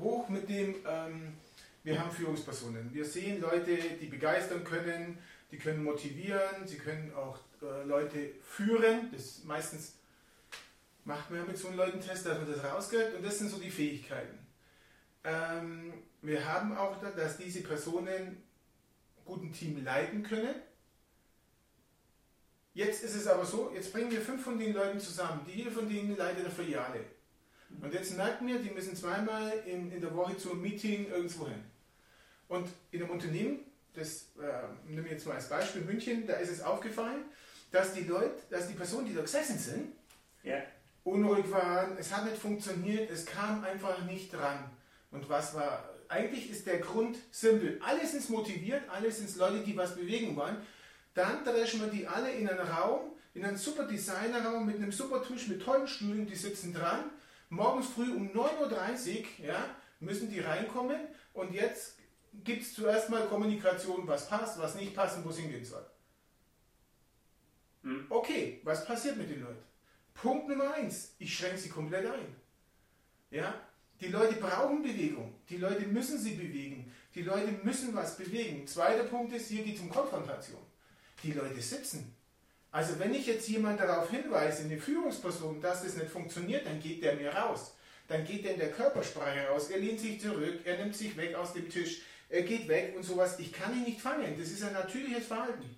hoch 0.00 0.28
mit 0.28 0.48
dem, 0.48 0.74
ähm, 0.86 1.34
wir 1.82 1.98
haben 1.98 2.10
Führungspersonen. 2.10 2.92
Wir 2.92 3.04
sehen 3.04 3.40
Leute, 3.40 3.76
die 4.00 4.06
begeistern 4.06 4.64
können, 4.64 5.18
die 5.50 5.58
können 5.58 5.82
motivieren, 5.82 6.66
sie 6.66 6.76
können 6.76 7.12
auch 7.14 7.38
äh, 7.62 7.86
Leute 7.86 8.32
führen. 8.42 9.10
Das 9.12 9.44
meistens 9.44 9.94
macht 11.10 11.28
man 11.28 11.44
mit 11.44 11.58
so 11.58 11.68
einem 11.68 11.76
Leuten 11.76 12.00
Test, 12.00 12.24
dass 12.24 12.38
man 12.38 12.50
das 12.50 12.62
rauskriegt 12.62 13.16
und 13.16 13.24
das 13.24 13.38
sind 13.38 13.50
so 13.50 13.58
die 13.58 13.70
Fähigkeiten. 13.70 14.38
Ähm, 15.24 15.92
wir 16.22 16.46
haben 16.46 16.76
auch, 16.76 17.00
da, 17.00 17.10
dass 17.10 17.36
diese 17.36 17.62
Personen 17.62 18.42
gut 19.24 19.42
ein 19.42 19.52
Team 19.52 19.84
leiten 19.84 20.22
können. 20.22 20.54
Jetzt 22.74 23.02
ist 23.02 23.16
es 23.16 23.26
aber 23.26 23.44
so, 23.44 23.72
jetzt 23.74 23.92
bringen 23.92 24.12
wir 24.12 24.20
fünf 24.20 24.44
von 24.44 24.56
den 24.56 24.72
Leuten 24.72 25.00
zusammen. 25.00 25.44
Die 25.46 25.58
jede 25.58 25.72
von 25.72 25.88
denen 25.88 26.16
leitet 26.16 26.44
eine 26.44 26.54
Filiale. 26.54 27.00
Und 27.82 27.92
jetzt 27.92 28.16
merken 28.16 28.46
wir, 28.46 28.60
die 28.60 28.70
müssen 28.70 28.94
zweimal 28.94 29.52
in, 29.66 29.90
in 29.90 30.00
der 30.00 30.14
Woche 30.14 30.36
zu 30.36 30.52
einem 30.52 30.62
Meeting 30.62 31.08
irgendwo 31.10 31.48
hin. 31.48 31.62
Und 32.46 32.68
in 32.92 33.02
einem 33.02 33.10
Unternehmen, 33.10 33.60
das 33.94 34.26
äh, 34.40 34.88
nehme 34.88 35.06
ich 35.06 35.12
jetzt 35.12 35.26
mal 35.26 35.34
als 35.34 35.48
Beispiel 35.48 35.82
München, 35.82 36.26
da 36.26 36.34
ist 36.34 36.50
es 36.50 36.62
aufgefallen, 36.62 37.24
dass 37.72 37.94
die 37.94 38.04
Leute, 38.04 38.36
dass 38.48 38.68
die 38.68 38.74
Personen, 38.74 39.06
die 39.06 39.14
da 39.14 39.22
gesessen 39.22 39.58
sind, 39.58 39.92
ja. 40.44 40.62
Unruhig 41.04 41.50
waren, 41.50 41.96
es 41.98 42.14
hat 42.14 42.24
nicht 42.24 42.38
funktioniert, 42.38 43.10
es 43.10 43.26
kam 43.26 43.64
einfach 43.64 44.02
nicht 44.04 44.32
dran. 44.32 44.70
Und 45.10 45.28
was 45.28 45.54
war, 45.54 45.88
eigentlich 46.08 46.50
ist 46.50 46.66
der 46.66 46.78
Grund 46.78 47.16
simpel. 47.30 47.80
Alle 47.82 48.06
sind 48.06 48.28
motiviert, 48.30 48.82
alle 48.88 49.10
sind 49.10 49.34
Leute, 49.36 49.60
die 49.60 49.76
was 49.76 49.96
bewegen 49.96 50.36
wollen. 50.36 50.56
Dann 51.14 51.44
dreschen 51.44 51.80
wir 51.80 51.88
die 51.88 52.06
alle 52.06 52.30
in 52.32 52.48
einen 52.48 52.60
Raum, 52.60 53.12
in 53.34 53.44
einen 53.44 53.56
super 53.56 53.84
Designerraum 53.84 54.66
mit 54.66 54.76
einem 54.76 54.92
super 54.92 55.22
Tisch 55.22 55.48
mit 55.48 55.62
tollen 55.62 55.86
Stühlen, 55.86 56.26
die 56.26 56.36
sitzen 56.36 56.72
dran. 56.72 57.10
Morgens 57.48 57.88
früh 57.88 58.12
um 58.12 58.28
9.30 58.30 59.18
Uhr 59.40 59.46
ja, 59.46 59.64
müssen 59.98 60.30
die 60.30 60.40
reinkommen 60.40 61.00
und 61.32 61.52
jetzt 61.52 61.96
gibt 62.44 62.62
es 62.62 62.74
zuerst 62.74 63.10
mal 63.10 63.26
Kommunikation, 63.26 64.06
was 64.06 64.28
passt, 64.28 64.60
was 64.60 64.76
nicht 64.76 64.94
passt 64.94 65.18
und 65.18 65.24
wo 65.24 65.30
es 65.30 65.38
hingehen 65.38 65.64
soll. 65.64 65.84
Hm. 67.82 68.06
Okay, 68.08 68.60
was 68.62 68.84
passiert 68.84 69.16
mit 69.16 69.30
den 69.30 69.42
Leuten? 69.42 69.69
Punkt 70.20 70.48
Nummer 70.48 70.74
eins, 70.74 71.14
ich 71.18 71.34
schränke 71.34 71.56
sie 71.56 71.70
komplett 71.70 72.04
ein. 72.04 72.36
Ja, 73.30 73.54
die 74.00 74.08
Leute 74.08 74.34
brauchen 74.34 74.82
Bewegung. 74.82 75.34
Die 75.48 75.56
Leute 75.56 75.86
müssen 75.86 76.18
sie 76.18 76.34
bewegen. 76.34 76.92
Die 77.14 77.22
Leute 77.22 77.52
müssen 77.62 77.94
was 77.94 78.18
bewegen. 78.18 78.66
Zweiter 78.66 79.04
Punkt 79.04 79.32
ist, 79.34 79.48
hier 79.48 79.64
geht 79.64 79.76
es 79.76 79.80
um 79.80 79.88
Konfrontation. 79.88 80.60
Die 81.22 81.32
Leute 81.32 81.60
sitzen. 81.62 82.14
Also 82.70 82.98
wenn 82.98 83.14
ich 83.14 83.26
jetzt 83.26 83.48
jemand 83.48 83.80
darauf 83.80 84.10
hinweise, 84.10 84.64
eine 84.64 84.78
Führungsperson, 84.78 85.60
dass 85.60 85.84
das 85.84 85.96
nicht 85.96 86.10
funktioniert, 86.10 86.66
dann 86.66 86.80
geht 86.80 87.02
der 87.02 87.14
mir 87.14 87.34
raus. 87.34 87.74
Dann 88.06 88.24
geht 88.24 88.44
der 88.44 88.52
in 88.54 88.60
der 88.60 88.72
Körpersprache 88.72 89.48
raus. 89.48 89.70
Er 89.70 89.78
lehnt 89.78 90.00
sich 90.00 90.20
zurück, 90.20 90.60
er 90.64 90.78
nimmt 90.78 90.94
sich 90.94 91.16
weg 91.16 91.34
aus 91.34 91.54
dem 91.54 91.70
Tisch, 91.70 92.02
er 92.28 92.42
geht 92.42 92.68
weg 92.68 92.94
und 92.94 93.04
sowas. 93.04 93.38
Ich 93.38 93.52
kann 93.52 93.74
ihn 93.74 93.84
nicht 93.84 94.00
fangen. 94.00 94.38
Das 94.38 94.50
ist 94.50 94.62
ein 94.62 94.74
natürliches 94.74 95.26
Verhalten. 95.26 95.76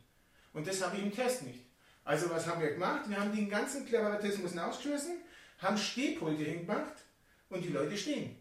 Und 0.52 0.66
das 0.66 0.82
habe 0.82 0.96
ich 0.96 1.02
im 1.04 1.14
Test 1.14 1.44
nicht. 1.44 1.61
Also 2.04 2.30
was 2.30 2.47
haben 2.47 2.61
wir 2.61 2.73
gemacht? 2.73 3.09
Wir 3.09 3.21
haben 3.21 3.35
den 3.35 3.49
ganzen 3.49 3.87
Kleratismus 3.87 4.56
ausgeschmissen, 4.56 5.18
haben 5.59 5.78
Stehpulte 5.78 6.42
hingemacht 6.42 7.04
und 7.49 7.64
die 7.64 7.68
Leute 7.68 7.97
stehen. 7.97 8.37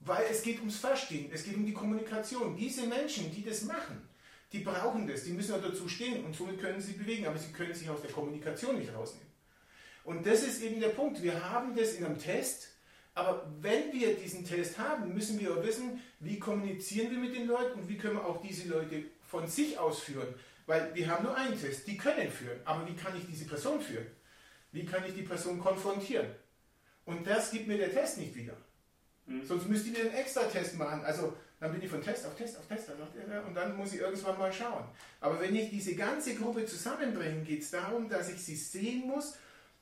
Weil 0.00 0.24
es 0.30 0.42
geht 0.42 0.58
ums 0.58 0.76
Verstehen, 0.76 1.30
es 1.32 1.44
geht 1.44 1.56
um 1.56 1.66
die 1.66 1.72
Kommunikation. 1.72 2.56
Diese 2.56 2.86
Menschen, 2.86 3.32
die 3.32 3.44
das 3.44 3.62
machen, 3.62 4.08
die 4.52 4.60
brauchen 4.60 5.06
das, 5.06 5.24
die 5.24 5.32
müssen 5.32 5.54
auch 5.54 5.62
dazu 5.62 5.88
stehen 5.88 6.24
und 6.24 6.34
somit 6.34 6.60
können 6.60 6.80
sie 6.80 6.92
bewegen, 6.92 7.26
aber 7.26 7.38
sie 7.38 7.52
können 7.52 7.74
sich 7.74 7.88
aus 7.88 8.02
der 8.02 8.10
Kommunikation 8.10 8.78
nicht 8.78 8.92
rausnehmen. 8.94 9.32
Und 10.04 10.26
das 10.26 10.42
ist 10.42 10.62
eben 10.62 10.80
der 10.80 10.88
Punkt. 10.88 11.22
Wir 11.22 11.50
haben 11.50 11.76
das 11.76 11.94
in 11.94 12.04
einem 12.04 12.18
Test, 12.18 12.68
aber 13.14 13.50
wenn 13.60 13.92
wir 13.92 14.14
diesen 14.14 14.44
Test 14.44 14.78
haben, 14.78 15.14
müssen 15.14 15.38
wir 15.38 15.52
auch 15.52 15.62
wissen, 15.62 16.00
wie 16.20 16.38
kommunizieren 16.38 17.10
wir 17.10 17.18
mit 17.18 17.34
den 17.34 17.46
Leuten 17.46 17.80
und 17.80 17.88
wie 17.88 17.96
können 17.96 18.16
wir 18.16 18.26
auch 18.26 18.42
diese 18.42 18.68
Leute 18.68 19.04
von 19.28 19.46
sich 19.46 19.78
aus 19.78 20.00
führen. 20.00 20.34
Weil 20.66 20.94
wir 20.94 21.08
haben 21.08 21.24
nur 21.24 21.34
einen 21.34 21.60
Test, 21.60 21.86
die 21.86 21.96
können 21.96 22.30
führen, 22.30 22.60
aber 22.64 22.86
wie 22.86 22.94
kann 22.94 23.16
ich 23.16 23.26
diese 23.26 23.46
Person 23.46 23.80
führen? 23.80 24.06
Wie 24.70 24.86
kann 24.86 25.04
ich 25.06 25.14
die 25.14 25.22
Person 25.22 25.58
konfrontieren? 25.58 26.28
Und 27.04 27.26
das 27.26 27.50
gibt 27.50 27.66
mir 27.66 27.76
der 27.76 27.92
Test 27.92 28.18
nicht 28.18 28.34
wieder. 28.34 28.56
Mhm. 29.26 29.44
Sonst 29.44 29.68
müsste 29.68 29.90
ich 29.90 30.00
einen 30.00 30.14
extra 30.14 30.44
Test 30.44 30.76
machen. 30.76 31.04
Also 31.04 31.36
dann 31.60 31.72
bin 31.72 31.82
ich 31.82 31.90
von 31.90 32.02
Test 32.02 32.26
auf 32.26 32.34
Test 32.36 32.58
auf 32.58 32.66
Test 32.66 32.88
und 33.46 33.54
dann 33.54 33.76
muss 33.76 33.92
ich 33.92 34.00
irgendwann 34.00 34.38
mal 34.38 34.52
schauen. 34.52 34.84
Aber 35.20 35.40
wenn 35.40 35.54
ich 35.54 35.70
diese 35.70 35.94
ganze 35.94 36.34
Gruppe 36.34 36.64
zusammenbringe, 36.64 37.42
geht 37.42 37.62
es 37.62 37.70
darum, 37.70 38.08
dass 38.08 38.30
ich 38.30 38.42
sie 38.42 38.56
sehen 38.56 39.06
muss 39.06 39.36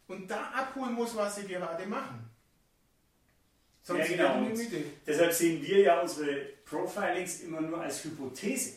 und 0.06 0.30
da 0.30 0.50
abholen 0.50 0.94
muss, 0.94 1.16
was 1.16 1.36
sie 1.36 1.46
gerade 1.46 1.86
machen. 1.86 2.28
Sonst 3.82 4.10
ja, 4.10 4.16
genau. 4.16 4.46
Deshalb 5.06 5.32
sehen 5.32 5.62
wir 5.62 5.80
ja 5.80 6.00
unsere 6.00 6.34
Profilings 6.64 7.40
immer 7.40 7.62
nur 7.62 7.80
als 7.80 8.04
Hypothese. 8.04 8.74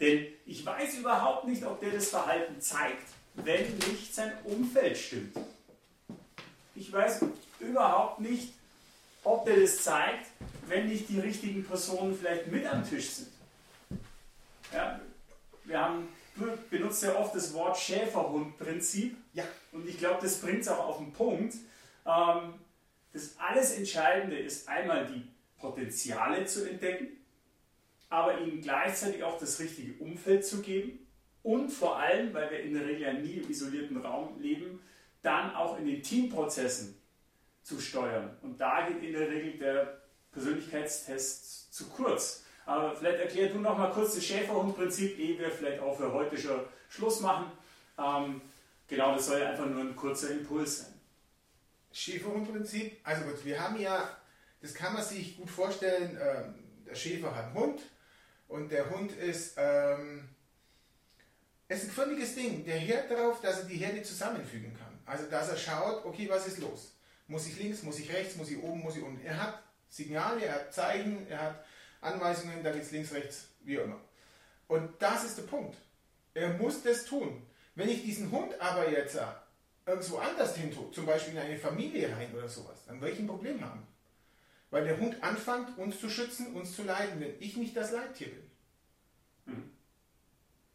Denn 0.00 0.26
ich 0.46 0.64
weiß 0.64 0.98
überhaupt 0.98 1.46
nicht, 1.46 1.64
ob 1.64 1.80
der 1.80 1.90
das 1.90 2.08
Verhalten 2.08 2.60
zeigt, 2.60 3.06
wenn 3.34 3.76
nicht 3.76 4.14
sein 4.14 4.32
Umfeld 4.44 4.96
stimmt. 4.96 5.36
Ich 6.74 6.92
weiß 6.92 7.24
überhaupt 7.60 8.20
nicht, 8.20 8.54
ob 9.24 9.44
der 9.44 9.60
das 9.60 9.82
zeigt, 9.82 10.26
wenn 10.66 10.88
nicht 10.88 11.08
die 11.08 11.20
richtigen 11.20 11.64
Personen 11.64 12.16
vielleicht 12.16 12.48
mit 12.48 12.66
am 12.66 12.88
Tisch 12.88 13.10
sind. 13.10 13.28
Ja, 14.72 15.00
wir 15.64 15.80
haben, 15.80 16.08
du 16.36 16.46
benutzt 16.70 17.02
ja 17.02 17.14
oft 17.16 17.34
das 17.34 17.52
Wort 17.54 17.78
Schäferhund-Prinzip. 17.78 19.16
Ja. 19.34 19.44
Und 19.70 19.88
ich 19.88 19.98
glaube, 19.98 20.20
das 20.22 20.40
bringt 20.40 20.62
es 20.62 20.68
auch 20.68 20.86
auf 20.88 20.98
den 20.98 21.12
Punkt. 21.12 21.54
Ähm, 22.06 22.54
das 23.12 23.36
alles 23.38 23.72
Entscheidende 23.72 24.38
ist 24.38 24.68
einmal 24.68 25.06
die 25.06 25.26
Potenziale 25.58 26.44
zu 26.46 26.68
entdecken, 26.68 27.08
aber 28.12 28.38
ihnen 28.38 28.60
gleichzeitig 28.60 29.24
auch 29.24 29.38
das 29.38 29.58
richtige 29.58 29.94
Umfeld 29.94 30.44
zu 30.44 30.60
geben 30.60 30.98
und 31.42 31.70
vor 31.70 31.96
allem, 31.98 32.34
weil 32.34 32.50
wir 32.50 32.60
in 32.60 32.74
der 32.74 32.84
Regel 32.84 33.00
ja 33.00 33.12
nie 33.14 33.38
im 33.38 33.50
isolierten 33.50 33.96
Raum 33.96 34.38
leben, 34.38 34.80
dann 35.22 35.54
auch 35.54 35.78
in 35.78 35.86
den 35.86 36.02
Teamprozessen 36.02 36.94
zu 37.62 37.80
steuern. 37.80 38.36
Und 38.42 38.60
da 38.60 38.86
geht 38.86 39.02
in 39.02 39.14
der 39.14 39.30
Regel 39.30 39.58
der 39.58 40.02
Persönlichkeitstest 40.30 41.72
zu 41.72 41.88
kurz. 41.88 42.44
Aber 42.66 42.94
vielleicht 42.94 43.18
erklär 43.18 43.48
du 43.48 43.60
noch 43.60 43.78
mal 43.78 43.90
kurz 43.90 44.14
das 44.14 44.26
Schäferhund-Prinzip, 44.26 45.18
ehe 45.18 45.38
wir 45.38 45.50
vielleicht 45.50 45.80
auch 45.80 45.96
für 45.96 46.12
heute 46.12 46.36
schon 46.36 46.60
Schluss 46.90 47.20
machen. 47.20 47.46
Ähm, 47.98 48.42
genau, 48.88 49.14
das 49.14 49.24
soll 49.24 49.40
ja 49.40 49.50
einfach 49.50 49.66
nur 49.66 49.80
ein 49.80 49.96
kurzer 49.96 50.32
Impuls 50.32 50.80
sein. 50.80 51.00
Schäferhund-Prinzip, 51.92 52.98
also 53.04 53.24
gut, 53.24 53.42
wir 53.42 53.58
haben 53.58 53.80
ja, 53.80 54.18
das 54.60 54.74
kann 54.74 54.92
man 54.92 55.02
sich 55.02 55.38
gut 55.38 55.48
vorstellen, 55.48 56.18
ähm, 56.20 56.54
der 56.86 56.94
Schäfer 56.94 57.34
hat 57.34 57.46
einen 57.46 57.54
Hund 57.54 57.80
und 58.52 58.70
der 58.70 58.90
Hund 58.90 59.12
ist, 59.12 59.54
ähm, 59.56 60.28
es 61.68 61.82
ist 61.82 61.88
ein 61.88 61.92
völliges 61.92 62.34
Ding, 62.34 62.64
der 62.66 62.86
hört 62.86 63.10
darauf, 63.10 63.40
dass 63.40 63.60
er 63.60 63.64
die 63.64 63.78
Herde 63.78 64.02
zusammenfügen 64.02 64.76
kann. 64.76 65.00
Also 65.06 65.24
dass 65.30 65.48
er 65.48 65.56
schaut, 65.56 66.04
okay, 66.04 66.28
was 66.28 66.46
ist 66.46 66.58
los? 66.58 66.92
Muss 67.28 67.46
ich 67.46 67.58
links, 67.58 67.82
muss 67.82 67.98
ich 67.98 68.12
rechts, 68.12 68.36
muss 68.36 68.50
ich 68.50 68.62
oben, 68.62 68.80
muss 68.80 68.96
ich 68.96 69.02
unten? 69.02 69.24
Er 69.24 69.42
hat 69.42 69.62
Signale, 69.88 70.44
er 70.44 70.54
hat 70.54 70.74
Zeichen, 70.74 71.26
er 71.28 71.40
hat 71.40 71.64
Anweisungen, 72.02 72.62
da 72.62 72.72
geht 72.72 72.82
es 72.82 72.90
links, 72.90 73.12
rechts, 73.12 73.46
wie 73.64 73.76
immer. 73.76 73.98
Und 74.68 74.90
das 75.00 75.24
ist 75.24 75.38
der 75.38 75.44
Punkt. 75.44 75.76
Er 76.34 76.50
muss 76.50 76.82
das 76.82 77.06
tun. 77.06 77.46
Wenn 77.74 77.88
ich 77.88 78.02
diesen 78.02 78.30
Hund 78.30 78.52
aber 78.60 78.90
jetzt 78.90 79.16
irgendwo 79.86 80.18
anders 80.18 80.56
hin 80.56 80.70
tue, 80.70 80.90
zum 80.90 81.06
Beispiel 81.06 81.32
in 81.34 81.40
eine 81.40 81.58
Familie 81.58 82.14
rein 82.14 82.34
oder 82.34 82.48
sowas, 82.48 82.84
dann 82.86 83.00
werde 83.00 83.14
ich 83.14 83.20
ein 83.20 83.26
Problem 83.26 83.62
haben. 83.64 83.86
Weil 84.72 84.84
der 84.84 84.98
Hund 84.98 85.22
anfängt, 85.22 85.76
uns 85.76 86.00
zu 86.00 86.08
schützen, 86.08 86.54
uns 86.54 86.74
zu 86.74 86.82
leiden, 86.82 87.20
wenn 87.20 87.34
ich 87.38 87.58
nicht 87.58 87.76
das 87.76 87.92
Leittier 87.92 88.28
bin. 88.28 89.54
Mhm. 89.54 89.70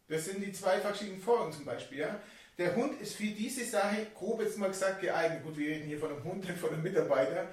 Das 0.06 0.24
sind 0.24 0.40
die 0.40 0.52
zwei 0.52 0.78
verschiedenen 0.78 1.20
Folgen 1.20 1.52
zum 1.52 1.64
Beispiel. 1.64 1.98
Ja? 1.98 2.20
Der 2.58 2.76
Hund 2.76 3.00
ist 3.00 3.16
für 3.16 3.26
diese 3.26 3.64
Sache, 3.64 4.06
grob 4.14 4.40
jetzt 4.40 4.56
mal 4.56 4.68
gesagt, 4.68 5.00
geeignet. 5.00 5.42
Gut, 5.42 5.58
wir 5.58 5.68
reden 5.68 5.86
hier 5.86 5.98
von 5.98 6.12
einem 6.12 6.22
Hund, 6.22 6.48
nicht 6.48 6.58
von 6.58 6.70
einem 6.70 6.82
Mitarbeiter. 6.82 7.48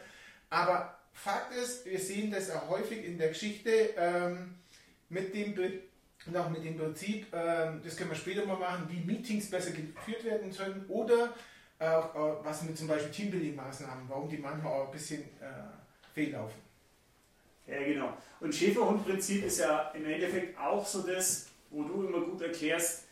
Aber 0.51 0.97
Fakt 1.13 1.51
ist, 1.55 1.83
wir 1.85 1.99
sehen 1.99 2.29
das 2.29 2.51
auch 2.51 2.69
häufig 2.69 3.03
in 3.03 3.17
der 3.17 3.29
Geschichte 3.29 3.71
ähm, 3.97 4.55
mit 5.09 5.33
dem 5.33 5.55
noch 6.27 6.49
mit 6.49 6.63
dem 6.63 6.77
Prinzip, 6.77 7.27
ähm, 7.33 7.81
das 7.83 7.95
können 7.95 8.09
wir 8.09 8.17
später 8.17 8.45
mal 8.45 8.57
machen, 8.57 8.87
wie 8.89 8.99
Meetings 8.99 9.49
besser 9.49 9.71
geführt 9.71 10.23
werden 10.23 10.51
können 10.51 10.85
oder 10.87 11.33
auch 11.79 12.15
äh, 12.15 12.45
was 12.45 12.63
mit 12.63 12.77
zum 12.77 12.87
Beispiel 12.87 13.11
Teambuilding-Maßnahmen, 13.11 14.07
warum 14.07 14.29
die 14.29 14.37
manchmal 14.37 14.73
auch 14.73 14.85
ein 14.87 14.91
bisschen 14.91 15.21
äh, 15.39 15.84
fehllaufen. 16.15 16.59
Ja, 17.67 17.83
genau. 17.83 18.13
Und 18.39 18.53
Schäferhund-Prinzip 18.55 19.45
ist 19.45 19.59
ja 19.59 19.91
im 19.93 20.05
Endeffekt 20.05 20.57
auch 20.59 20.85
so 20.85 21.01
das, 21.01 21.47
wo 21.69 21.83
du 21.83 22.07
immer 22.07 22.21
gut 22.21 22.41
erklärst, 22.41 23.03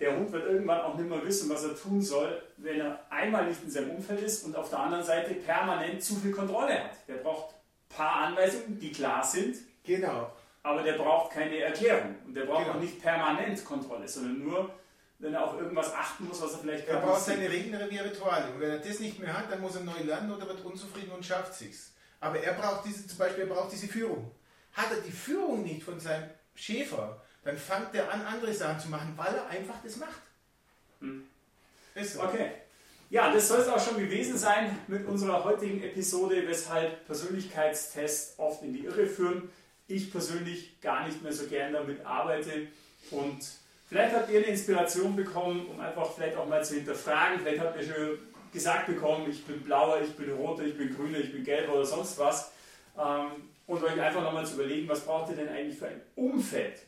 der 0.00 0.16
Hund 0.16 0.32
wird 0.32 0.46
irgendwann 0.46 0.80
auch 0.80 0.96
nicht 0.96 1.08
mehr 1.08 1.24
wissen, 1.24 1.48
was 1.48 1.62
er 1.62 1.76
tun 1.76 2.02
soll, 2.02 2.42
wenn 2.56 2.80
er 2.80 3.06
einmal 3.10 3.46
nicht 3.46 3.62
in 3.62 3.70
seinem 3.70 3.90
Umfeld 3.90 4.20
ist 4.22 4.44
und 4.44 4.56
auf 4.56 4.68
der 4.70 4.80
anderen 4.80 5.04
Seite 5.04 5.34
permanent 5.34 6.02
zu 6.02 6.16
viel 6.16 6.32
Kontrolle 6.32 6.72
hat. 6.84 6.90
Der 7.06 7.14
braucht 7.14 7.54
ein 7.54 7.96
paar 7.96 8.16
Anweisungen, 8.26 8.80
die 8.80 8.90
klar 8.90 9.22
sind. 9.24 9.56
Genau. 9.84 10.30
aber 10.64 10.82
der 10.84 10.92
braucht 10.92 11.32
keine 11.32 11.58
Erklärung 11.58 12.14
und 12.24 12.34
der 12.34 12.44
braucht 12.46 12.64
Genau. 12.66 12.76
auch 12.76 12.80
nicht 12.80 13.00
permanent 13.02 13.64
Kontrolle, 13.64 14.06
sondern 14.06 14.38
nur, 14.44 14.70
wenn 15.18 15.34
er 15.34 15.44
auf 15.44 15.60
irgendwas 15.60 15.92
achten 15.92 16.26
muss, 16.28 16.40
was 16.40 16.52
er 16.52 16.58
vielleicht 16.60 16.86
Er 16.86 16.94
gar 16.94 17.02
braucht 17.06 17.22
seine 17.22 17.50
Regeln 17.50 17.90
wie 17.90 17.98
Rituale. 17.98 18.46
Und 18.52 18.60
wenn 18.60 18.70
er 18.70 18.78
das 18.78 19.00
nicht 19.00 19.18
mehr 19.18 19.36
hat, 19.36 19.50
dann 19.50 19.60
muss 19.60 19.74
er 19.74 19.82
neu 19.82 19.98
lernen 20.04 20.32
oder 20.32 20.46
wird 20.46 20.64
unzufrieden 20.64 21.10
und 21.12 21.24
schafft 21.24 21.54
sich's. 21.54 21.91
Aber 22.22 22.40
er 22.40 22.52
braucht 22.52 22.86
diese, 22.86 23.04
zum 23.04 23.18
Beispiel, 23.18 23.44
er 23.44 23.52
braucht 23.52 23.72
diese 23.72 23.88
Führung. 23.88 24.30
Hat 24.74 24.92
er 24.92 25.00
die 25.00 25.10
Führung 25.10 25.64
nicht 25.64 25.82
von 25.82 25.98
seinem 25.98 26.30
Schäfer, 26.54 27.20
dann 27.42 27.58
fängt 27.58 27.94
er 27.94 28.12
an, 28.12 28.24
andere 28.24 28.54
Sachen 28.54 28.78
zu 28.78 28.88
machen, 28.88 29.12
weil 29.16 29.34
er 29.34 29.48
einfach 29.48 29.74
das 29.82 29.96
macht. 29.96 30.22
Hm. 31.00 31.24
Ist 31.96 32.14
so. 32.14 32.22
Okay. 32.22 32.52
Ja, 33.10 33.32
das 33.32 33.48
soll 33.48 33.60
es 33.60 33.68
auch 33.68 33.84
schon 33.84 33.98
gewesen 33.98 34.38
sein 34.38 34.78
mit 34.86 35.04
unserer 35.04 35.42
heutigen 35.42 35.82
Episode, 35.82 36.46
weshalb 36.46 37.04
Persönlichkeitstests 37.06 38.38
oft 38.38 38.62
in 38.62 38.72
die 38.72 38.84
Irre 38.84 39.06
führen. 39.06 39.50
Ich 39.88 40.12
persönlich 40.12 40.80
gar 40.80 41.06
nicht 41.06 41.22
mehr 41.22 41.32
so 41.32 41.46
gern 41.46 41.72
damit 41.72 42.06
arbeite 42.06 42.68
und 43.10 43.44
vielleicht 43.88 44.14
habt 44.14 44.30
ihr 44.30 44.38
eine 44.38 44.46
Inspiration 44.46 45.16
bekommen, 45.16 45.66
um 45.66 45.80
einfach 45.80 46.14
vielleicht 46.14 46.36
auch 46.36 46.46
mal 46.46 46.64
zu 46.64 46.76
hinterfragen. 46.76 47.40
Vielleicht 47.40 47.60
habt 47.60 47.76
ihr 47.76 47.82
schon 47.82 48.18
gesagt 48.52 48.86
bekommen, 48.86 49.30
ich 49.30 49.44
bin 49.44 49.62
blauer, 49.62 50.00
ich 50.02 50.14
bin 50.14 50.30
roter, 50.32 50.64
ich 50.64 50.76
bin 50.76 50.94
grüner, 50.94 51.18
ich 51.18 51.32
bin 51.32 51.42
gelber 51.44 51.74
oder 51.74 51.86
sonst 51.86 52.18
was. 52.18 52.52
Ähm, 52.98 53.48
Und 53.66 53.82
euch 53.82 54.00
einfach 54.00 54.22
nochmal 54.22 54.44
zu 54.44 54.54
überlegen, 54.54 54.88
was 54.88 55.00
braucht 55.00 55.30
ihr 55.30 55.36
denn 55.36 55.48
eigentlich 55.48 55.78
für 55.78 55.88
ein 55.88 56.00
Umfeld? 56.14 56.82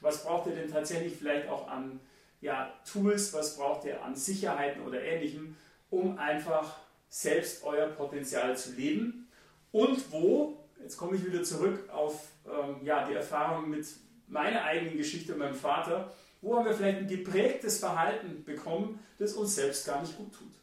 Was 0.00 0.24
braucht 0.24 0.48
ihr 0.48 0.54
denn 0.54 0.70
tatsächlich 0.70 1.14
vielleicht 1.16 1.48
auch 1.48 1.68
an 1.68 2.00
ja, 2.40 2.72
Tools, 2.90 3.32
was 3.32 3.56
braucht 3.56 3.84
ihr 3.84 4.02
an 4.02 4.14
Sicherheiten 4.14 4.82
oder 4.82 5.00
ähnlichem, 5.02 5.56
um 5.90 6.18
einfach 6.18 6.76
selbst 7.08 7.64
euer 7.64 7.88
Potenzial 7.88 8.56
zu 8.56 8.72
leben 8.72 9.28
und 9.72 10.12
wo, 10.12 10.58
jetzt 10.82 10.96
komme 10.96 11.16
ich 11.16 11.26
wieder 11.26 11.42
zurück 11.42 11.88
auf 11.90 12.28
ähm, 12.46 12.84
ja, 12.84 13.06
die 13.06 13.14
Erfahrung 13.14 13.68
mit 13.70 13.86
meiner 14.26 14.62
eigenen 14.64 14.96
Geschichte 14.96 15.32
und 15.32 15.38
meinem 15.40 15.54
Vater, 15.54 16.12
wo 16.40 16.56
haben 16.56 16.64
wir 16.64 16.74
vielleicht 16.74 16.98
ein 16.98 17.08
geprägtes 17.08 17.78
Verhalten 17.78 18.44
bekommen, 18.44 18.98
das 19.18 19.34
uns 19.34 19.54
selbst 19.54 19.86
gar 19.86 20.00
nicht 20.00 20.16
gut 20.16 20.32
tut. 20.32 20.59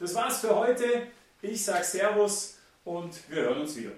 Das 0.00 0.14
war's 0.14 0.40
für 0.40 0.56
heute. 0.56 1.08
Ich 1.42 1.62
sage 1.62 1.84
Servus 1.84 2.56
und 2.84 3.14
wir 3.28 3.42
hören 3.42 3.60
uns 3.60 3.76
wieder. 3.76 3.92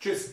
Tschüss. 0.00 0.32